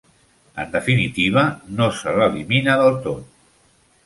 [0.63, 1.43] En definitiva,
[1.81, 3.41] no se l'elimina del tot.